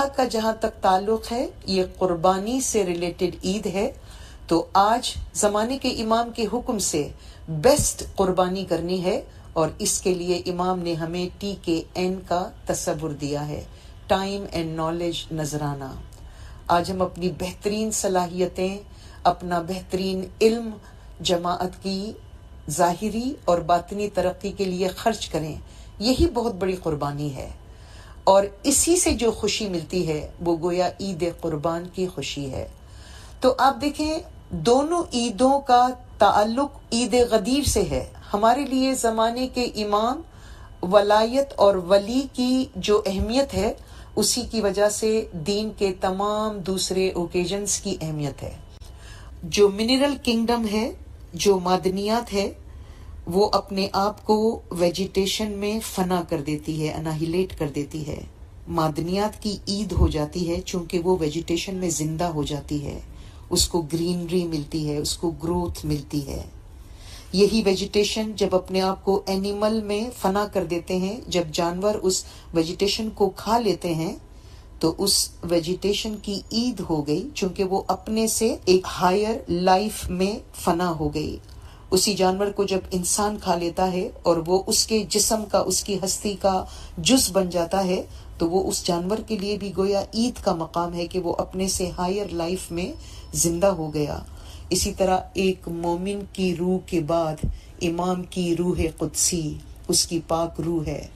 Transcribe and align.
الاضحیٰ 0.00 0.16
کا 0.16 0.24
جہاں 0.24 0.52
تک 0.60 0.82
تعلق 0.82 1.32
ہے، 1.32 1.46
یہ 1.66 1.84
قربانی 1.98 2.60
سے 2.60 2.84
ریلیٹڈ 2.86 3.44
عید 3.44 3.66
ہے، 3.66 3.90
تو 4.46 4.66
آج 4.72 5.14
زمانے 5.34 5.78
کے 5.78 5.88
امام 5.88 6.30
کے 6.34 6.46
حکم 6.52 6.78
سے 6.78 7.08
بیسٹ 7.48 8.02
قربانی 8.16 8.64
کرنی 8.64 9.04
ہے 9.04 9.20
اور 9.52 9.68
اس 9.78 10.00
کے 10.00 10.14
لیے 10.14 10.42
امام 10.46 10.78
نے 10.78 10.94
ہمیں 10.94 11.28
ٹی 11.38 11.54
کے 11.62 11.82
این 11.94 12.18
کا 12.28 12.50
تصور 12.66 13.10
دیا 13.10 13.48
ہے 13.48 13.62
ٹائم 14.06 14.44
اینڈ 14.52 14.76
نالج 14.76 15.32
نذرانہ۔ 15.32 15.92
آج 16.66 16.90
ہم 16.90 17.02
اپنی 17.02 17.30
بہترین 17.38 17.90
صلاحیتیں، 17.90 18.78
اپنا 19.22 19.62
بہترین 19.62 20.24
علم، 20.40 20.70
جماعت 21.20 21.82
کی 21.82 22.12
ظاہری 22.70 23.34
اور 23.44 23.58
باطنی 23.58 24.08
ترقی 24.14 24.52
کے 24.52 24.64
لیے 24.64 24.88
خرچ 24.88 25.28
کریں، 25.28 25.54
یہی 25.98 26.26
بہت 26.34 26.54
بڑی 26.54 26.76
قربانی 26.82 27.34
ہے۔ 27.36 27.50
اور 28.30 28.44
اسی 28.62 28.96
سے 28.96 29.12
جو 29.12 29.32
خوشی 29.32 29.68
ملتی 29.68 30.08
ہے، 30.08 30.30
وہ 30.40 30.56
گویا 30.56 30.90
عید 31.00 31.24
قربان 31.40 31.84
کی 31.94 32.06
خوشی 32.06 32.50
ہے۔ 32.50 32.68
تو 33.40 33.54
آپ 33.58 33.80
دیکھیں، 33.80 34.18
دونوں 34.50 35.02
عیدوں 35.12 35.60
کا 35.60 35.88
تعلق 36.18 36.70
عید 36.92 37.14
غدیر 37.30 37.68
سے 37.68 37.82
ہے۔ 37.90 38.04
ہمارے 38.34 38.64
لیے 38.64 38.94
زمانے 38.94 39.48
کے 39.48 39.62
امام، 39.62 40.20
ولایت 40.82 41.52
اور 41.56 41.74
ولی 41.74 42.22
کی 42.32 42.64
جو 42.76 43.02
اہمیت 43.06 43.54
ہے، 43.54 43.74
اسی 44.16 44.42
کی 44.50 44.60
وجہ 44.60 44.88
سے 44.88 45.24
دین 45.32 45.70
کے 45.78 45.92
تمام 46.00 46.58
دوسرے 46.58 47.10
اوکیجنز 47.10 47.78
کی 47.78 47.96
اہمیت 48.00 48.42
ہے۔ 48.42 48.56
جو 49.42 49.68
منرل 49.68 50.14
کنگڈم 50.24 50.66
ہے، 50.72 50.92
جو 51.34 51.58
معدنیات 51.58 52.34
ہے 52.34 52.50
وہ 53.26 53.48
اپنے 53.52 53.88
آپ 53.92 54.24
کو 54.24 54.60
ویجیٹیشن 54.70 55.50
میں 55.50 55.80
فنا 55.94 56.22
کر 56.28 56.42
دیتی 56.42 56.88
ہے 56.88 56.92
اناہیلیٹ 56.92 57.58
کر 57.58 57.68
دیتی 57.74 58.06
ہے۔ 58.06 58.20
معدنیات 58.68 59.42
کی 59.42 59.56
عید 59.68 59.92
ہو 59.92 60.08
جاتی 60.08 60.50
ہے 60.50 60.60
چونکہ 60.60 60.98
وہ 60.98 61.16
ویجیٹیشن 61.20 61.74
میں 61.74 61.90
زندہ 61.90 62.24
ہو 62.24 62.42
جاتی 62.42 62.84
ہے۔ 62.84 63.00
اس 63.50 63.68
کو 63.68 63.80
گرینری 63.80 64.44
ملتی 64.44 64.88
ہے، 64.88 64.96
اس 64.96 65.16
کو 65.16 65.30
گروتھ 65.30 65.86
ملتی 65.86 66.26
ہے۔ 66.26 66.42
یہی 67.32 67.62
ویجیٹیشن 67.64 68.32
جب 68.36 68.54
اپنے 68.54 68.80
آپ 68.80 69.04
کو 69.04 69.22
اینیمل 69.26 69.82
میں 69.82 70.10
فنا 70.20 70.46
کر 70.52 70.64
دیتے 70.64 70.96
ہیں، 70.96 71.20
جب 71.26 71.42
جانور 71.52 71.94
اس 71.94 72.24
ویجیٹیشن 72.54 73.08
کو 73.14 73.30
کھا 73.36 73.58
لیتے 73.58 73.94
ہیں، 73.94 74.16
تو 74.80 74.94
اس 74.98 75.30
ویجیٹیشن 75.42 76.14
کی 76.22 76.40
عید 76.52 76.80
ہو 76.90 77.06
گئی 77.06 77.28
چونکہ 77.34 77.64
وہ 77.64 77.82
اپنے 77.86 78.26
سے 78.26 78.56
ایک 78.64 78.86
ہائر 79.00 79.50
لائف 79.50 80.10
میں 80.10 80.38
فنا 80.54 80.90
ہو 80.90 81.14
گئی۔ 81.14 81.36
اسی 81.90 82.14
جانور 82.14 82.46
کو 82.46 82.64
جب 82.64 82.80
انسان 82.90 83.36
کھا 83.42 83.54
لیتا 83.54 83.92
ہے 83.92 84.08
اور 84.22 84.36
وہ 84.46 84.62
اس 84.66 84.86
کے 84.86 85.04
جسم 85.08 85.44
کا، 85.50 85.58
اس 85.58 85.84
کی 85.84 85.96
ہستی 86.04 86.34
کا 86.40 86.64
جز 86.98 87.30
بن 87.32 87.50
جاتا 87.50 87.84
ہے، 87.84 88.02
تو 88.38 88.50
وہ 88.50 88.68
اس 88.68 88.86
جانور 88.86 89.18
کے 89.26 89.38
لیے 89.38 89.56
بھی 89.56 89.72
گویا 89.76 90.02
عید 90.14 90.44
کا 90.44 90.54
مقام 90.54 90.94
ہے 90.94 91.06
کہ 91.06 91.18
وہ 91.18 91.34
اپنے 91.38 91.68
سے 91.68 91.90
ہائر 91.98 92.32
لائف 92.32 92.70
میں 92.70 92.92
زندہ 93.32 93.66
ہو 93.66 93.94
گیا۔ 93.94 94.18
اسی 94.70 94.92
طرح 94.92 95.18
ایک 95.34 95.68
مومن 95.68 96.20
کی 96.32 96.56
روح 96.56 96.78
کے 96.86 97.00
بعد 97.00 97.44
امام 97.82 98.22
کی 98.22 98.56
روح 98.56 98.80
قدسی، 98.98 99.54
اس 99.88 100.06
کی 100.06 100.20
پاک 100.28 100.60
روح 100.60 100.86
ہے 100.86 101.06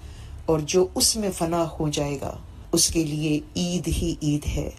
اور 0.47 0.59
جو 0.59 0.87
اس 0.95 1.17
میں 1.17 1.31
فنا 1.39 1.67
ہو 1.81 1.89
جائے 1.89 2.19
گا، 2.21 2.37
اس 2.73 2.89
کے 2.89 3.05
لیے 3.05 3.41
عید 3.57 3.89
ہی 3.89 4.15
عید 4.23 4.47
ہے۔ 4.47 4.71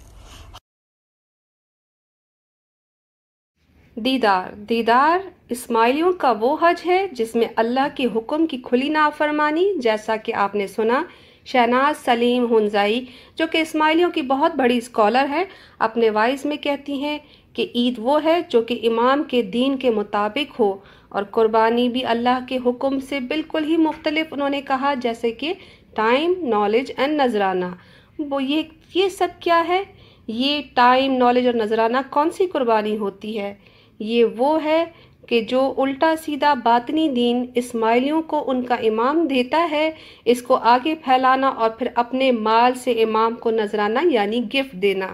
دیدار۔ 3.95 4.55
دیدار 4.55 5.19
اسماعیلیوں 5.49 6.13
کا 6.13 6.33
وہ 6.39 6.57
حج 6.61 6.81
ہے 6.85 7.07
جس 7.11 7.35
میں 7.35 7.47
اللہ 7.55 7.87
کے 7.95 8.07
حکم 8.15 8.47
کی 8.47 8.57
کھلی 8.63 8.89
نافرمانی، 8.89 9.73
جیسا 9.77 10.15
کہ 10.15 10.33
آپ 10.33 10.55
نے 10.55 10.67
سنا، 10.67 11.03
شہناز 11.45 12.05
سلیم 12.05 12.57
ہنزائی، 12.57 13.05
جو 13.35 13.45
کہ 13.51 13.57
اسماعیلیوں 13.57 14.11
کی 14.11 14.21
بہت 14.21 14.55
بڑی 14.55 14.77
اسکالر 14.77 15.25
ہے، 15.29 15.43
اپنے 15.79 16.09
وائز 16.09 16.45
میں 16.45 16.55
کہتی 16.55 16.93
ہیں 16.93 17.17
کہ 17.53 17.67
عید 17.75 17.93
وہ 17.97 18.23
ہے 18.23 18.41
جو 18.49 18.61
کہ 18.61 18.79
امام 18.83 19.23
کے 19.23 19.41
دین 19.41 19.77
کے 19.77 19.89
مطابق 19.89 20.59
ہو۔ 20.59 20.77
اور 21.09 21.23
قربانی 21.23 21.89
بھی 21.89 22.05
اللہ 22.05 22.39
کے 22.47 22.57
حکم 22.65 22.99
سے 22.99 23.19
بالکل 23.19 23.63
ہی 23.63 23.77
مختلف 23.77 24.33
انہوں 24.33 24.49
نے 24.49 24.61
کہا، 24.61 24.93
جیسے 24.93 25.31
کہ 25.31 25.53
ٹائم، 25.95 26.33
نالج 26.47 26.91
اینڈ 26.97 27.21
نذرانہ۔ 27.21 27.65
وہ 28.19 28.43
یہ 28.43 28.61
یہ 28.93 29.09
سب 29.09 29.27
کیا 29.39 29.67
ہے؟ 29.67 29.83
یہ 30.27 30.61
ٹائم، 30.73 31.13
نالج 31.17 31.45
اور 31.45 31.53
نذرانہ 31.53 31.97
کون 32.09 32.29
سی 32.29 32.45
قربانی 32.45 32.97
ہوتی 32.97 33.39
ہے؟ 33.39 33.55
یہ 33.99 34.25
وہ 34.37 34.63
ہے 34.63 34.85
کہ 35.27 35.41
جو 35.41 35.73
الٹا 35.77 36.13
سیدھا 36.25 36.53
باطنی 36.53 37.09
دین 37.09 37.45
اسماعیلیوں 37.55 38.21
کو 38.21 38.43
ان 38.47 38.63
کا 38.63 38.75
امام 38.75 39.27
دیتا 39.27 39.67
ہے، 39.71 39.91
اس 40.25 40.41
کو 40.41 40.55
آگے 40.55 40.95
پھیلانا 40.95 41.47
اور 41.47 41.69
پھر 41.69 41.87
اپنے 41.95 42.31
مال 42.31 42.73
سے 42.73 42.91
امام 42.91 43.35
کو 43.35 43.51
نذرانہ 43.51 43.99
یعنی 44.05 44.41
گفٹ 44.53 44.73
دینا۔ 44.73 45.07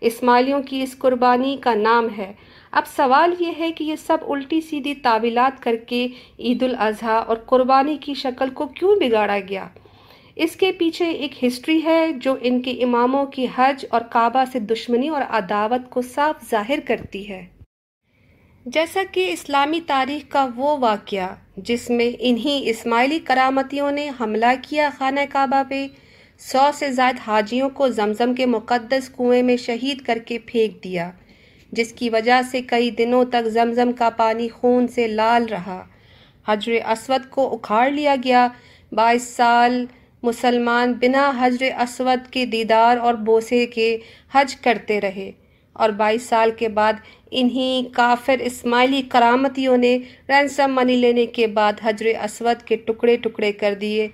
اسماعیلیوں 0.00 0.62
کی 0.62 0.82
اس 0.82 0.98
قربانی 0.98 1.56
کا 1.60 1.74
نام 1.74 2.06
ہے۔ 2.18 2.32
اب 2.72 2.82
سوال 2.96 3.34
یہ 3.38 3.52
ہے 3.58 3.72
کہ 3.72 3.84
یہ 3.84 3.96
سب 3.96 4.18
الٹی 4.28 4.60
سیدھی 4.60 4.94
تعویلات 4.94 5.62
کر 5.62 5.76
کے 5.76 6.08
عید 6.38 6.62
الاضحیٰ 6.62 7.22
اور 7.26 7.36
قربانی 7.36 7.96
کی 8.00 8.14
شکل 8.14 8.50
کو 8.50 8.66
کیوں 8.66 8.96
بگاڑا 8.96 9.38
گیا؟ 9.48 9.68
اس 10.36 10.56
کے 10.56 10.72
پیچھے 10.72 11.10
ایک 11.10 11.44
ہسٹری 11.44 11.84
ہے 11.84 12.12
جو 12.12 12.34
ان 12.42 12.60
کے 12.60 12.70
اماموں 12.70 13.26
کی 13.26 13.46
حج 13.56 13.86
اور 13.90 14.00
کعبہ 14.00 14.44
سے 14.52 14.58
دشمنی 14.58 15.08
اور 15.08 15.22
عداوت 15.28 15.90
کو 15.90 16.02
صاف 16.02 16.50
ظاہر 16.50 16.78
کرتی 16.86 17.28
ہے۔ 17.28 17.46
جیسا 18.66 19.00
کہ 19.12 19.32
اسلامی 19.32 19.80
تاریخ 19.86 20.32
کا 20.32 20.46
وہ 20.56 20.76
واقعہ 20.78 21.34
جس 21.56 21.90
میں 21.90 22.16
انہی 22.18 22.70
اسماعیلی 22.70 23.18
کرامتیوں 23.18 23.90
نے 23.90 24.10
حملہ 24.20 24.52
کیا 24.62 24.90
خانہ 24.98 25.20
کعبہ 25.32 25.62
پہ، 25.68 25.86
سو 26.38 26.70
سے 26.74 26.92
زائد 26.92 27.16
حاجیوں 27.26 27.68
کو 27.68 27.88
زمزم 27.88 28.34
کے 28.34 28.46
مقدس 28.46 29.08
کنویں 29.08 29.42
میں 29.42 29.56
شہید 29.56 30.00
کر 30.00 30.18
کے 30.26 30.38
پھینک 30.38 30.84
دیا، 30.84 31.10
جس 31.72 31.92
کی 31.92 32.10
وجہ 32.10 32.40
سے 32.50 32.62
کئی 32.62 32.90
دنوں 32.90 33.24
تک 33.24 33.48
زمزم 33.48 33.92
کا 33.92 34.10
پانی 34.10 34.48
خون 34.48 34.88
سے 34.88 35.06
لال 35.06 35.44
رہا۔ 35.44 35.84
حجر 36.48 36.72
اسود 36.90 37.30
کو 37.30 37.54
اکھاڑ 37.54 37.90
لیا 37.90 38.14
گیا، 38.24 38.48
بائیس 38.92 39.22
سال 39.22 39.86
مسلمان 40.22 40.92
بنا 40.92 41.32
حجر 41.40 41.80
اسود 41.80 42.30
کے 42.30 42.46
دیدار 42.46 42.96
اور 42.96 43.14
بوسے 43.14 43.66
کے 43.66 43.98
حج 44.34 44.56
کرتے 44.56 45.00
رہے۔ 45.00 45.30
اور 45.72 45.90
بائیس 45.90 46.22
سال 46.22 46.50
کے 46.50 46.68
بعد 46.68 46.92
انہی 47.30 47.82
کافر 47.92 48.36
اسماعیلی 48.40 49.02
کرامتیوں 49.02 49.76
نے 49.76 49.98
رینسم 50.28 50.72
منی 50.74 50.96
لینے 50.96 51.26
کے 51.26 51.46
بعد 51.46 51.72
حجر 51.84 52.06
اسود 52.24 52.62
کے 52.62 52.76
ٹکڑے 52.76 53.16
ٹکڑے 53.16 53.52
کر 53.52 53.74
دیے۔ 53.80 54.08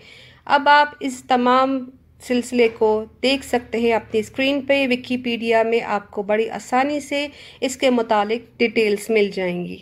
اب 0.44 0.68
آپ 0.68 0.88
اس 1.00 1.22
تمام 1.28 1.78
سلسلے 2.20 2.68
کو 2.68 3.04
دیکھ 3.22 3.46
سکتے 3.46 3.78
ہیں۔ 3.78 3.92
اپنی 3.92 4.20
اسکرین 4.20 4.60
پہ 4.60 4.86
وکیپیڈیا 4.90 5.62
میں 5.62 5.80
آپ 5.80 6.10
کو 6.10 6.22
بڑی 6.22 6.50
آسانی 6.50 7.00
سے 7.00 7.28
اس 7.60 7.76
کے 7.76 7.90
متعلق 7.90 8.58
ڈیٹیلز 8.58 9.10
مل 9.10 9.30
جائیں 9.34 9.64
گی۔ 9.64 9.78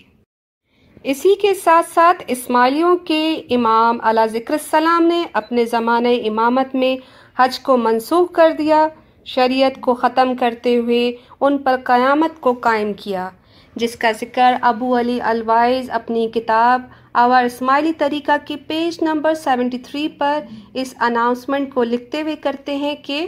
اسی 1.03 1.35
کے 1.43 1.55
ساتھ 1.55 1.87
ساتھ 1.95 2.25
اسماعیلیوں 2.27 2.97
کے 2.97 3.43
امام 3.51 3.99
علیہ 4.03 4.27
ذکر 4.27 4.53
السلام 4.55 5.03
نے 5.03 5.25
اپنے 5.33 5.65
زمانہ 5.65 6.09
امامت 6.09 6.75
میں 6.75 6.97
حج 7.39 7.61
کو 7.61 7.77
منسوخ 7.77 8.33
کر 8.33 8.51
دیا۔ 8.59 8.89
شریعت 9.27 9.81
کو 9.81 9.95
ختم 9.95 10.35
کرتے 10.37 10.77
ہوئے 10.77 11.13
ان 11.41 11.59
پر 11.59 11.77
قیامت 11.85 12.41
کو 12.41 12.53
قائم 12.53 12.93
کیا، 12.93 13.29
جس 13.77 13.97
کا 13.97 14.13
ذکر 14.13 14.55
ابو 14.61 14.99
علی 14.99 15.21
الوائز 15.21 15.91
اپنی 15.91 16.29
کتاب 16.35 16.83
آور 17.13 17.45
اسماعیلی 17.45 17.93
طریقہ 17.99 18.33
کی 18.45 18.57
پیج 18.57 18.99
نمبر 19.03 19.35
سیونٹی 19.35 19.79
تھری 19.79 20.09
پر 20.09 20.41
اس 20.75 20.95
اناؤنسمنٹ 21.01 21.75
کو 21.75 21.85
لکھتے 21.85 22.23
ہوئے 22.23 22.37
کرتے 22.37 22.77
ہیں 22.77 22.95
کہ 23.03 23.27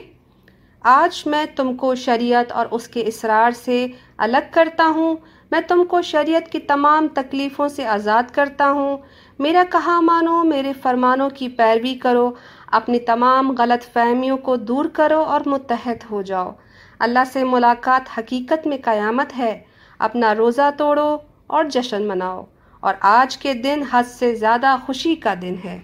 آج 0.82 1.22
میں 1.26 1.44
تم 1.56 1.75
کو 1.76 1.94
شریعت 1.94 2.53
اور 2.53 2.66
اس 2.70 2.88
کے 2.88 3.03
اسرار 3.06 3.50
سے 3.50 3.86
الگ 4.19 4.50
کرتا 4.50 4.92
ہوں، 4.97 5.16
میں 5.50 5.60
تم 5.69 5.84
کو 5.84 6.03
شریعت 6.03 6.53
کی 6.53 6.59
تمام 6.59 7.09
تکلیفوں 7.15 7.69
سے 7.69 7.86
آزاد 7.86 8.22
کرتا 8.32 8.70
ہوں۔ 8.70 8.97
میرا 9.38 9.62
کہا 9.72 10.00
مانو، 10.00 10.44
میرے 10.44 10.72
فرمانوں 10.82 11.30
کی 11.30 11.48
پیروی 11.48 11.94
کرو۔ 11.94 12.30
اپنی 12.72 12.98
تمام 12.98 13.54
غلط 13.58 13.92
فہمیوں 13.92 14.36
کو 14.36 14.56
دور 14.56 14.84
کرو 14.84 15.20
اور 15.20 15.40
متحد 15.46 16.04
ہو 16.10 16.22
جاؤ۔ 16.22 16.52
اللہ 16.98 17.18
سے 17.32 17.44
ملاقات 17.44 18.18
حقیقت 18.18 18.66
میں 18.66 18.78
قیامت 18.84 19.38
ہے۔ 19.38 19.60
اپنا 19.98 20.34
روزہ 20.34 20.70
توڑو 20.76 21.16
اور 21.47 21.65
جشن 21.65 22.03
مناؤ۔ 22.03 22.44
اور 22.80 22.94
آج 23.00 23.38
کے 23.38 23.54
دن 23.54 23.82
حد 23.92 24.03
سے 24.09 24.34
زیادہ 24.34 24.76
خوشی 24.86 25.15
کا 25.15 25.34
دن 25.42 25.54
ہے۔ 25.65 25.80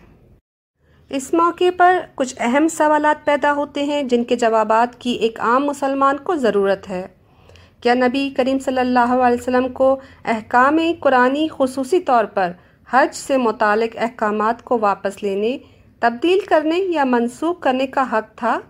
اس 1.11 1.35
موقع 1.35 1.65
پر 1.77 1.99
کچھ 2.15 2.35
اہم 2.39 2.69
سوالات 2.69 3.25
پیدا 3.25 3.53
ہوتے 3.53 3.85
ہیں 3.85 4.03
جن 4.03 4.25
کے 4.25 4.37
جوابات 4.37 5.01
کی 5.01 5.11
ایک 5.11 5.41
عام 5.41 5.65
مسلمان 5.65 6.17
کو 6.17 6.37
ضرورت 6.37 6.91
ہے۔ 6.91 7.07
کیا 7.81 7.95
نبی 7.95 8.31
کریم 8.37 8.59
صلی 8.59 8.79
اللہ 8.79 9.15
علیہ 9.23 9.41
وسلم 9.41 9.69
کو 9.69 10.01
احکام 10.25 10.79
قرآنی 11.01 11.49
خصوصی 11.59 12.01
طور 12.01 12.25
پر 12.25 12.53
حج 12.91 13.15
سے 13.15 13.37
متعلق 13.37 13.97
احکامات 14.01 14.63
کو 14.63 14.79
واپس 14.79 15.23
لینے 15.23 15.59
تبدیل 16.05 16.39
کرنے 16.49 16.79
یا 16.79 17.05
منسوخ 17.05 17.61
کرنے 17.61 17.87
کا 17.87 18.03
حق 18.13 18.37
تھا۔ 18.37 18.61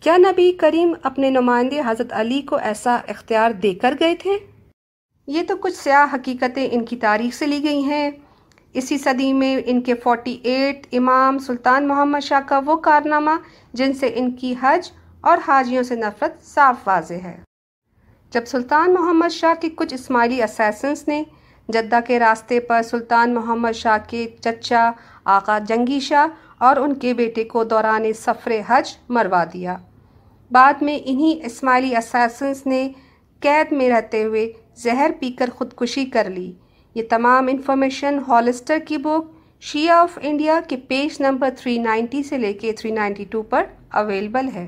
کیا 0.00 0.16
نبی 0.16 0.52
کریم 0.52 0.92
اپنے 1.02 1.30
نمائندے 1.30 1.80
حضرت 1.86 2.12
علی 2.12 2.42
کو 2.42 2.56
ایسا 2.56 2.96
اختیار 3.08 3.50
دے 3.50 3.74
کر 3.74 3.94
گئے 4.00 4.14
تھے؟ 4.14 4.38
یہ 5.26 5.42
تو 5.48 5.56
کچھ 5.56 5.74
سیاہ 5.74 6.14
حقیقتیں 6.14 6.68
ان 6.72 6.84
کی 6.84 6.96
تاریخ 6.96 7.34
سے 7.34 7.46
لی 7.46 7.62
گئی 7.64 7.84
ہیں۔ 7.84 8.10
اسی 8.72 8.98
صدی 8.98 9.32
میں 9.32 9.56
ان 9.66 9.80
کے 9.80 9.94
فورٹی 9.94 10.38
ایٹ 10.42 10.86
امام 10.92 11.38
سلطان 11.38 11.88
محمد 11.88 12.18
شاہ 12.22 12.40
کا 12.40 12.60
وہ 12.66 12.76
کارنامہ 12.76 13.30
جن 13.72 13.92
سے 13.92 14.12
ان 14.14 14.30
کی 14.30 14.54
حج 14.62 14.90
اور 15.20 15.38
حاجیوں 15.46 15.82
سے 15.82 15.94
نفرت 15.94 16.46
صاف 16.46 16.76
واضح 16.86 17.14
ہے۔ 17.14 17.40
جب 18.30 18.44
سلطان 18.46 18.94
محمد 18.94 19.32
شاہ 19.32 19.60
کے 19.60 19.68
کچھ 19.68 19.94
اسماعیلی 19.94 20.42
اسیسنس 20.42 21.08
نے 21.08 21.22
جدہ 21.72 21.98
کے 22.06 22.18
راستے 22.18 22.60
پر 22.60 22.82
سلطان 22.82 23.34
محمد 23.34 23.72
شاہ 23.72 23.98
کے 24.08 24.26
چچا، 24.40 24.90
آقا 25.24 25.58
جنگی 25.58 26.00
شاہ 26.00 26.26
اور 26.58 26.76
ان 26.76 26.94
کے 26.94 27.14
بیٹے 27.14 27.44
کو 27.44 27.64
دوران 27.64 28.12
سفر 28.12 28.52
حج 28.68 28.96
مروا 29.08 29.44
دیا۔ 29.52 29.76
بعد 30.50 30.82
میں 30.82 30.98
انہی 31.04 31.40
اسماعیلی 31.44 31.96
اسیسنس 31.96 32.66
نے 32.66 32.88
قید 33.40 33.72
میں 33.72 33.90
رہتے 33.90 34.24
ہوئے 34.24 34.52
زہر 34.76 35.10
پی 35.20 35.30
کر 35.30 35.50
خودکشی 35.54 36.04
کر 36.04 36.30
لی۔ 36.30 36.52
یہ 36.94 37.02
تمام 37.10 37.48
انفارمیشن 37.50 38.18
ہالسٹر 38.28 38.78
کی 38.88 38.96
بک 38.96 39.30
شیعہ 39.60 39.96
آف 39.96 40.18
انڈیا 40.22 40.60
کے 40.68 40.76
پیج 40.76 41.22
نمبر 41.22 41.48
390 41.56 42.22
سے 42.22 42.38
لے 42.38 42.52
کے 42.52 42.72
392 42.72 43.42
پر 43.42 43.62
اویلیبل 43.92 44.48
ہے۔ 44.54 44.66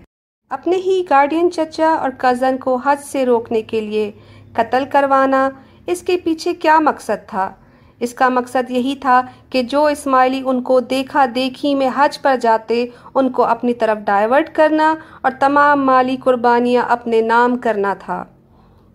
اپنے 0.51 0.77
ہی 0.77 1.03
گارڈین 1.11 1.51
چچا 1.51 1.95
اور 1.95 2.11
کزن 2.19 2.59
کو 2.59 2.77
حج 2.77 3.05
سے 3.05 3.27
روکنے 3.27 3.63
کے 3.63 3.81
لیے 3.81 4.13
قتل 4.53 4.85
کروانا 4.93 5.49
اس 5.87 6.03
کے 6.03 6.17
پیچھے 6.17 6.55
کیا 6.55 6.79
مقصد 6.81 7.29
تھا؟ 7.29 7.53
اس 8.01 8.15
کا 8.15 8.29
مقصد 8.29 8.71
یہی 8.71 8.95
تھا 9.01 9.23
کہ 9.51 9.63
جو 9.63 9.87
اسماعیلی 9.87 10.43
ان 10.45 10.63
کو 10.63 10.81
دیکھا 10.81 11.27
دیکھی 11.35 11.75
میں 11.75 11.91
حج 11.97 12.23
پر 12.23 12.37
جاتے، 12.37 12.87
ان 13.15 13.31
کو 13.31 13.45
اپنی 13.45 13.75
طرف 13.75 13.99
ڈائیورٹ 13.99 14.55
کرنا 14.55 14.95
اور 15.21 15.33
تمام 15.41 15.87
مالی 15.87 16.17
قربانیاں 16.25 16.83
اپنے 16.89 17.21
نام 17.21 17.57
کرنا 17.59 17.95
تھا۔ 17.95 18.25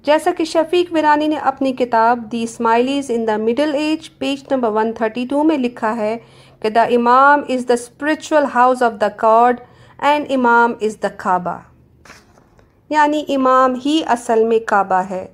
جیسا 0.03 0.31
کہ 0.37 0.43
شفیق 0.43 0.93
ویرانی 0.93 1.27
نے 1.27 1.35
اپنی 1.35 1.73
کتاب 1.73 2.31
the 2.31 2.43
Ismailis 2.43 3.11
in 3.15 3.27
the 3.27 3.37
middle 3.37 3.75
age, 3.75 4.17
page 4.17 4.43
number 4.51 4.69
132 4.69 5.43
میں 5.43 5.57
لکھا 5.57 5.95
ہے 5.95 6.17
کہ 6.59 6.69
the 6.69 6.81
imam 6.81 7.41
is 7.49 7.69
the 7.69 7.73
spiritual 7.73 8.43
house 8.55 8.83
of 8.83 8.91
the 9.01 9.07
card 9.07 9.59
and 9.99 10.25
imam 10.29 10.73
is 10.81 10.97
the 11.03 11.07
کعبہ۔ 11.17 11.57
یعنی 12.89 13.23
امام 13.29 13.73
ہی 13.85 14.01
اصل 14.07 14.43
میں 14.43 14.59
کعبہ 14.59 15.01
ہے۔ 15.09 15.27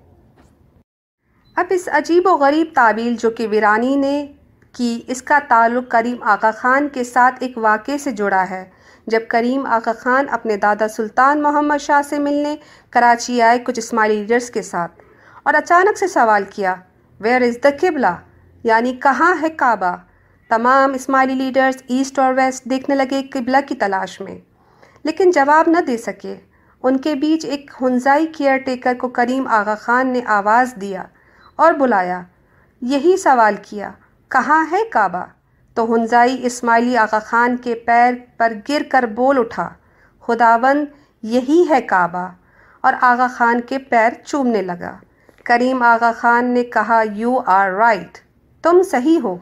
اب 1.55 1.65
اس 1.69 1.89
عجیب 1.91 2.27
و 2.27 2.37
غریب 2.37 2.67
تعبیل 2.73 3.15
جو 3.19 3.29
کہ 3.29 3.47
ویرانی 3.47 3.95
نے 3.95 4.27
کی، 4.71 5.01
اس 5.07 5.21
کا 5.21 5.39
تعلق 5.47 5.91
کریم 5.91 6.15
آقا 6.21 6.51
خان 6.51 6.87
کے 6.89 7.03
ساتھ 7.03 7.35
ایک 7.39 7.57
واقعے 7.57 7.97
سے 7.97 8.11
جڑا 8.11 8.49
ہے۔ 8.49 8.69
جب 9.07 9.19
کریم 9.27 9.65
آقا 9.65 9.91
خان 9.99 10.25
اپنے 10.31 10.57
دادا 10.57 10.87
سلطان 10.87 11.41
محمد 11.41 11.81
شاہ 11.81 12.01
سے 12.01 12.19
ملنے، 12.19 12.55
کراچی 12.89 13.41
آئے 13.41 13.59
کچھ 13.59 13.79
اسماعیلی 13.79 14.15
لیڈرز 14.15 14.49
کے 14.49 14.61
ساتھ 14.61 14.91
اور 15.43 15.53
اچانک 15.53 15.97
سے 15.97 16.07
سوال 16.07 16.43
کیا 16.49 16.75
ویئر 17.19 17.41
از 17.41 17.57
دا 17.63 17.69
قبلہ 17.81 18.15
یعنی 18.63 18.93
کہاں 18.93 19.35
ہے 19.41 19.49
کعبہ؟ 19.49 19.95
تمام 20.49 20.93
اسماعیلی 20.93 21.33
لیڈرز 21.33 21.83
ایسٹ 21.89 22.19
اور 22.19 22.33
ویسٹ 22.33 22.65
دیکھنے 22.65 22.95
لگے 22.95 23.23
قبلہ 23.31 23.57
کی 23.67 23.75
تلاش 23.75 24.21
میں۔ 24.21 24.37
لیکن 25.03 25.31
جواب 25.31 25.69
نہ 25.69 25.77
دے 25.77 25.97
سکے۔ 25.97 26.35
ان 26.83 26.97
کے 26.97 27.15
بیچ 27.15 27.45
ایک 27.45 27.71
ہنزائی 27.81 28.27
کیئر 28.27 28.57
ٹیکر 28.57 28.93
کو 28.99 29.07
کریم 29.07 29.47
آغا 29.47 29.75
خان 29.75 30.07
نے 30.07 30.21
آواز 30.25 30.73
دیا۔ 30.81 31.03
اور 31.55 31.73
بلایا، 31.73 32.21
یہی 32.81 33.17
سوال 33.17 33.55
کیا، 33.61 33.91
کہاں 34.27 34.65
ہے 34.71 34.77
کعبہ؟ 34.91 35.25
تو 35.73 35.95
ہنزائی 35.95 36.45
اسماعیلی 36.45 36.97
آغا 36.97 37.19
خان 37.19 37.57
کے 37.57 37.75
پیر 37.75 38.13
پر 38.37 38.53
گر 38.69 38.81
کر 38.89 39.03
بول 39.03 39.37
اٹھا 39.37 39.69
خداون 40.21 40.85
یہی 41.23 41.65
ہے 41.69 41.81
کعبہ؟ 41.81 42.27
اور 42.81 42.93
آغا 43.01 43.27
خان 43.27 43.61
کے 43.61 43.77
پیر 43.77 44.09
چومنے 44.25 44.61
لگا۔ 44.61 44.97
کریم 45.43 45.83
آغا 45.83 46.11
خان 46.15 46.45
نے 46.45 46.63
کہا 46.63 47.03
یو 47.13 47.39
آر 47.45 47.71
رائٹ 47.71 48.17
تم 48.63 48.81
صحیح 48.83 49.19
ہو۔ 49.23 49.37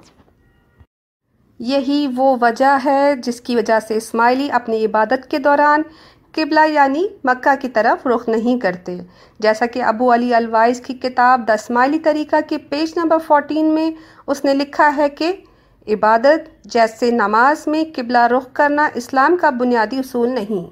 یہی 1.59 2.07
وہ 2.15 2.37
وجہ 2.41 2.77
ہے 2.85 3.15
جس 3.15 3.41
کی 3.41 3.55
وجہ 3.55 3.79
سے 3.87 3.95
اسماعیلی 3.95 4.51
اپنی 4.51 4.85
عبادت 4.85 5.31
کے 5.31 5.37
دوران 5.37 5.81
قبلہ 6.33 6.59
یعنی 6.67 7.07
مکہ 7.23 7.53
کی 7.61 7.69
طرف 7.69 8.07
رخ 8.07 8.29
نہیں 8.29 8.59
کرتے۔ 8.59 8.97
جیسا 9.39 9.65
کہ 9.65 9.83
ابو 9.83 10.13
علی 10.13 10.33
الوائز 10.35 10.81
کی 10.81 10.93
کتاب 10.93 11.47
دا 11.47 11.53
اسماعیلی 11.53 11.99
طریقہ 11.99 12.35
کے 12.49 12.57
پیج 12.57 12.93
نمبر 12.97 13.17
فورٹین 13.27 13.65
میں 13.65 13.91
اس 14.27 14.45
نے 14.45 14.53
لکھا 14.53 14.91
ہے 14.97 15.09
کہ 15.09 15.31
عبادت 15.87 16.63
جیسے 16.63 17.11
نماز 17.11 17.67
میں 17.67 17.83
قبلہ 17.95 18.25
رخ 18.27 18.45
کرنا 18.53 18.89
اسلام 18.93 19.37
کا 19.37 19.49
بنیادی 19.49 19.97
اصول 19.97 20.29
نہیں۔ 20.29 20.69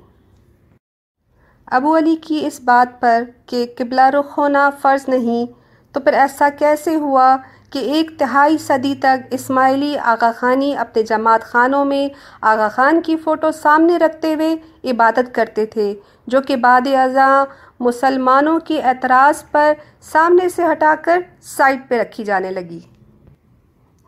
ابو 1.68 1.98
علی 1.98 2.16
کی 2.16 2.46
اس 2.48 2.60
بات 2.62 3.00
پر 3.02 3.24
کہ 3.46 3.66
قبلہ 3.78 4.02
رخ 4.02 4.38
ہونا 4.38 4.70
فرض 4.82 5.08
نہیں، 5.08 5.46
تو 5.92 6.00
پھر 6.00 6.14
ایسا 6.14 6.50
کیسے 6.50 6.96
ہوا 6.96 7.36
کہ 7.70 7.80
ایک 7.80 8.12
تہائی 8.18 8.58
صدی 8.58 8.96
تک 9.00 9.28
اسماعیلی 9.32 9.98
آغا 9.98 10.32
خانی 10.38 10.76
اپنے 10.78 11.04
جماعت 11.04 11.44
خانوں 11.44 11.86
میں 11.86 12.08
آغا 12.42 12.68
خان 12.68 13.02
کی 13.02 13.16
فوٹو 13.18 13.52
سامنے 13.52 13.98
رکھتے 13.98 14.34
ہوئے 14.34 14.56
عبادت 14.92 15.36
کرتے 15.36 15.66
تھے، 15.66 15.94
جو 16.28 16.42
کہ 16.42 16.56
بعد 16.56 16.88
ازاں 16.88 17.46
مسلمانوں 17.80 18.60
کی 18.60 18.82
اعتراض 18.82 19.44
پر 19.52 19.74
سامنے 20.02 20.50
سے 20.50 20.64
ہٹا 20.72 20.96
کر 21.02 21.20
سائٹ 21.42 21.90
پہ 21.90 22.02
رکھی 22.02 22.24
جانے 22.24 22.52
لگی۔ 22.52 22.80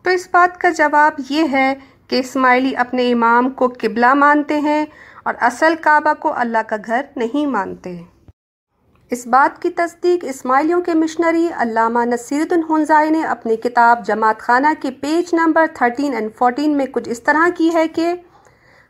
تو 0.02 0.10
اس 0.10 0.28
بات 0.32 0.60
کا 0.60 0.70
جواب 0.70 1.20
یہ 1.28 1.44
ہے 1.52 1.74
کہ 2.08 2.16
اسماعیلی 2.16 2.76
اپنے 2.76 3.12
امام 3.12 3.50
کو 3.50 3.72
قبلہ 3.80 4.14
مانتے 4.14 4.60
ہیں 4.60 4.86
اور 5.24 5.34
اصل 5.40 5.74
کعبہ 5.80 6.14
کو 6.14 6.32
اللہ 6.36 6.62
کا 6.66 6.76
گھر 6.86 7.02
نہیں 7.16 7.46
مانتے۔ 7.46 8.02
اس 9.12 9.26
بات 9.26 9.62
کی 9.62 9.70
تصدیق 9.70 10.24
اسماعیلیوں 10.28 10.80
کے 10.80 10.94
مشنری 10.94 11.48
علامہ 11.56 11.98
نصیر 12.04 12.42
الحنزائی 12.50 13.10
نے 13.10 13.22
اپنی 13.22 13.56
کتاب 13.56 14.06
جماعت 14.06 14.38
خانہ 14.38 14.66
کے 14.80 14.90
پیج 14.90 15.34
نمبر 15.34 15.66
13 15.74 16.14
اینڈ 16.14 16.30
14 16.44 16.76
میں 16.76 16.86
کچھ 16.86 17.08
اس 17.08 17.22
طرح 17.22 17.48
کی 17.56 17.74
ہے 17.74 17.88
کہ 17.88 18.14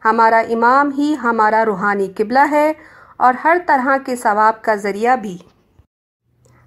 ہمارا 0.04 0.38
امام 0.38 0.90
ہی 0.98 1.14
ہمارا 1.22 1.64
روحانی 1.64 2.08
قبلہ 2.16 2.38
ہے 2.50 2.72
اور 3.16 3.34
ہر 3.44 3.56
طرح 3.66 3.96
کے 4.06 4.16
ثواب 4.16 4.62
کا 4.62 4.74
ذریعہ 4.74 5.16
بھی۔ 5.16 5.38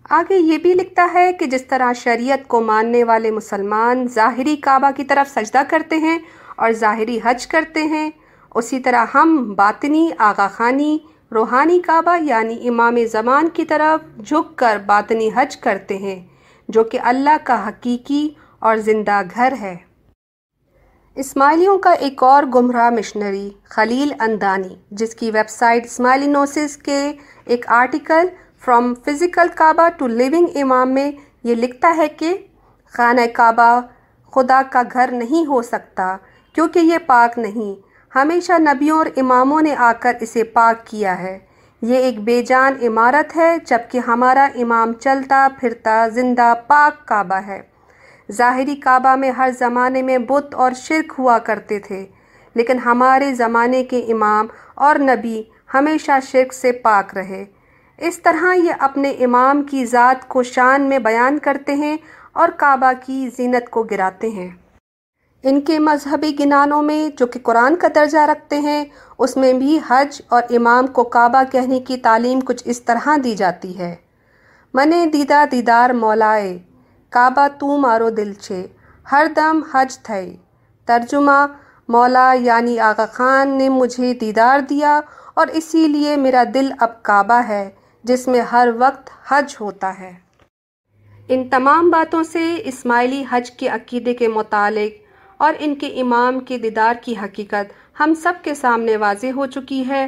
آگے 0.09 0.37
یہ 0.37 0.57
بھی 0.57 0.73
لکھتا 0.73 1.07
ہے 1.13 1.33
کہ 1.33 1.45
جس 1.45 1.65
طرح 1.65 1.93
شریعت 1.93 2.47
کو 2.47 2.61
ماننے 2.61 3.03
والے 3.03 3.31
مسلمان 3.31 4.07
ظاہری 4.07 4.55
کعبہ 4.55 4.91
کی 4.95 5.03
طرف 5.03 5.39
سجدہ 5.39 5.61
کرتے 5.69 5.97
ہیں 5.97 6.19
اور 6.55 6.71
ظاہری 6.71 7.19
حج 7.23 7.47
کرتے 7.47 7.83
ہیں، 7.83 8.09
اسی 8.55 8.79
طرح 8.79 9.05
ہم 9.13 9.53
باطنی، 9.57 10.09
آغا 10.17 10.47
خانی 10.47 10.97
روحانی 11.35 11.79
کعبہ 11.79 12.15
یعنی 12.21 12.67
امام 12.67 12.97
زمان 13.11 13.47
کی 13.49 13.65
طرف 13.65 14.25
جھک 14.25 14.55
کر 14.57 14.77
باطنی 14.85 15.29
حج 15.35 15.57
کرتے 15.57 15.97
ہیں، 15.97 16.19
جو 16.69 16.83
کہ 16.83 16.99
اللہ 17.03 17.37
کا 17.43 17.67
حقیقی 17.67 18.27
اور 18.61 18.77
زندہ 18.77 19.21
گھر 19.35 19.53
ہے۔ 19.61 19.75
اسماعیلیوں 21.17 21.77
کا 21.77 21.91
ایک 21.91 22.23
اور 22.23 22.43
گمراہ 22.43 22.89
مشنری 22.89 23.49
خلیل 23.65 24.13
اندانی، 24.19 24.75
جس 24.91 25.15
کی 25.15 25.31
ویب 25.31 25.49
سائٹ 25.49 25.85
اسماعیلی 25.85 26.27
نوسز 26.27 26.77
کے 26.77 26.99
ایک 27.45 27.65
article 27.71 28.27
from 28.65 28.93
physical 29.05 29.47
Kaaba 29.55 29.87
to 29.97 30.07
living 30.07 30.57
imam 30.61 30.93
میں 30.93 31.11
یہ 31.43 31.55
لکھتا 31.55 31.93
ہے 31.97 32.07
کہ 32.09 32.35
خانہ 32.93 33.21
کعبہ 33.33 33.79
خدا 34.33 34.61
کا 34.69 34.81
گھر 34.93 35.11
نہیں 35.11 35.45
ہو 35.45 35.61
سکتا، 35.61 36.15
کیونکہ 36.55 36.79
یہ 36.79 36.97
پاک 37.05 37.37
نہیں۔ 37.39 37.73
ہمیشہ 38.15 38.53
نبیوں 38.59 38.97
اور 38.97 39.05
اماموں 39.17 39.61
نے 39.61 39.75
آ 39.75 39.91
کر 39.99 40.15
اسے 40.21 40.43
پاک 40.43 40.87
کیا 40.87 41.19
ہے۔ 41.19 41.39
یہ 41.81 41.97
ایک 41.97 42.19
بے 42.19 42.43
جان 42.43 42.73
عمارت 42.81 43.35
ہے، 43.37 43.57
جبکہ 43.65 43.99
ہمارا 44.07 44.47
امام 44.55 44.93
چلتا 44.93 45.47
پھرتا 45.59 46.07
زندہ 46.07 46.53
پاک 46.67 47.07
کعبہ 47.07 47.35
ہے۔ 47.35 47.61
ظاہری 48.31 48.75
کعبہ 48.75 49.15
میں 49.15 49.31
ہر 49.31 49.49
زمانے 49.59 50.01
میں 50.01 50.17
بت 50.17 50.55
اور 50.55 50.71
شرک 50.71 51.13
ہوا 51.19 51.37
کرتے 51.39 51.79
تھے، 51.79 52.05
لیکن 52.55 52.79
ہمارے 52.79 53.33
زمانے 53.33 53.83
کے 53.83 53.99
امام 53.99 54.47
اور 54.75 54.95
نبی 54.95 55.43
ہمیشہ 55.73 56.11
شرک 56.27 56.53
سے 56.53 56.71
پاک 56.71 57.13
رہے۔ 57.17 57.45
اس 57.97 58.21
طرح 58.21 58.53
یہ 58.53 58.73
اپنے 58.79 59.09
امام 59.09 59.61
کی 59.63 59.85
ذات 59.85 60.27
کو 60.27 60.43
شان 60.43 60.81
میں 60.81 60.99
بیان 60.99 61.39
کرتے 61.39 61.73
ہیں 61.75 61.97
اور 62.33 62.49
کعبہ 62.49 62.91
کی 63.05 63.29
زینت 63.37 63.69
کو 63.69 63.83
گراتے 63.83 64.29
ہیں۔ 64.29 64.49
ان 65.47 65.61
کے 65.61 65.79
مذہبی 65.79 66.35
گنانوں 66.39 66.81
میں 66.81 67.09
جو 67.17 67.27
کہ 67.27 67.39
قرآن 67.43 67.75
کا 67.75 67.87
درجہ 67.95 68.17
رکھتے 68.17 68.59
ہیں، 68.59 68.85
اس 69.17 69.37
میں 69.37 69.53
بھی 69.53 69.79
حج 69.87 70.21
اور 70.29 70.43
امام 70.49 70.87
کو 70.87 71.03
کعبہ 71.03 71.43
کہنے 71.51 71.79
کی 71.79 71.97
تعلیم 71.97 72.39
کچھ 72.39 72.63
اس 72.65 72.81
طرح 72.81 73.09
دی 73.23 73.35
جاتی 73.35 73.79
ہے۔ 73.79 73.95
من 74.73 74.91
دیدہ 75.13 75.43
دیدار 75.51 75.89
مولائے، 75.89 76.59
کعبہ 77.09 77.47
تو 77.59 77.77
مارو 77.77 78.09
دل 78.09 78.33
چھے، 78.33 78.67
ہر 79.11 79.27
دم 79.35 79.59
حج 79.71 79.99
تھے۔ 79.99 80.35
ترجمہ 80.85 81.45
مولا 81.87 82.33
یعنی 82.33 82.79
آغا 82.79 83.05
خان 83.11 83.57
نے 83.57 83.69
مجھے 83.69 84.13
دیدار 84.13 84.59
دیا 84.59 85.01
اور 85.33 85.47
اسی 85.47 85.87
لیے 85.87 86.15
میرا 86.15 86.43
دل 86.53 86.71
اب 86.79 87.03
کعبہ 87.03 87.41
ہے، 87.47 87.69
جس 88.03 88.27
میں 88.27 88.41
ہر 88.41 88.69
وقت 88.77 89.09
حج 89.27 89.55
ہوتا 89.61 89.99
ہے۔ 89.99 90.13
ان 91.27 91.49
تمام 91.49 91.89
باتوں 91.89 92.23
سے 92.23 92.61
اسماعیلی 92.65 93.23
حج 93.31 93.51
کے 93.51 93.67
عقیدے 93.67 94.13
کے 94.13 94.27
متعلق 94.27 95.04
اور 95.37 95.53
ان 95.59 95.75
کے 95.75 95.87
امام 95.87 96.39
کے 96.39 96.57
دیدار 96.57 96.95
کی 97.01 97.15
حقیقت 97.23 97.99
ہم 97.99 98.13
سب 98.13 98.33
کے 98.43 98.53
سامنے 98.53 98.97
واضح 98.97 99.27
ہو 99.35 99.45
چکی 99.45 99.87
ہے۔ 99.87 100.07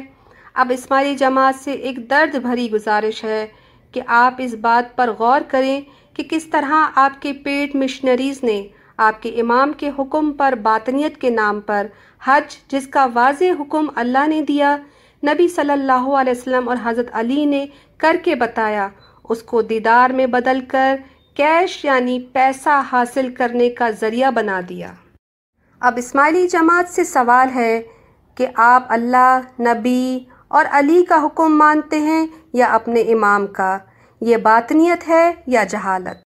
اب 0.54 0.72
اسماعیلی 0.74 1.14
جماعت 1.16 1.54
سے 1.64 1.72
ایک 1.72 2.10
درد 2.10 2.34
بھری 2.34 2.70
گزارش 2.70 3.24
ہے 3.24 3.46
کہ 3.92 4.00
آپ 4.06 4.34
اس 4.38 4.54
بات 4.54 4.96
پر 4.96 5.10
غور 5.18 5.40
کریں 5.48 5.80
کہ 6.14 6.22
کس 6.30 6.44
طرح 6.44 6.72
آپ 6.94 7.22
کے 7.22 7.32
پیٹ 7.32 7.74
مشنریز 7.74 8.42
نے 8.42 8.62
آپ 8.96 9.22
کے 9.22 9.28
امام 9.28 9.72
کے 9.72 9.90
حکم 9.98 10.32
پر 10.32 10.54
باطنیت 10.62 11.20
کے 11.20 11.30
نام 11.30 11.60
پر 11.60 11.86
حج، 12.24 12.56
جس 12.68 12.86
کا 12.86 13.06
واضح 13.14 13.60
حکم 13.60 13.86
اللہ 13.94 14.26
نے 14.26 14.42
دیا، 14.42 14.76
نبی 15.22 15.48
صلی 15.48 15.70
اللہ 15.70 16.08
علیہ 16.20 16.32
وسلم 16.36 16.68
اور 16.68 16.76
حضرت 16.82 17.06
علی 17.12 17.44
نے 17.44 17.66
کر 17.96 18.16
کے 18.24 18.34
بتایا، 18.34 18.88
اس 19.24 19.42
کو 19.42 19.62
دیدار 19.62 20.10
میں 20.10 20.26
بدل 20.26 20.60
کر 20.68 20.96
کیش 21.34 21.84
یعنی 21.84 22.18
پیسہ 22.32 22.82
حاصل 22.92 23.34
کرنے 23.34 23.70
کا 23.70 23.90
ذریعہ 23.90 24.30
بنا 24.30 24.60
دیا۔ 24.68 24.92
اب 25.80 25.94
اسماعیلی 25.96 26.48
جماعت 26.48 26.88
سے 26.88 27.04
سوال 27.04 27.48
ہے 27.54 27.82
کہ 28.34 28.46
آپ 28.54 28.82
اللہ، 28.88 29.40
نبی 29.60 30.24
اور 30.48 30.64
علی 30.70 31.04
کا 31.04 31.26
حکم 31.26 31.58
مانتے 31.58 31.98
ہیں 31.98 32.26
یا 32.52 32.66
اپنے 32.66 33.00
امام 33.00 33.46
کا؟ 33.46 33.78
یہ 34.20 34.36
باطنیت 34.36 35.08
ہے 35.08 35.32
یا 35.46 35.64
جہالت؟ 35.64 36.22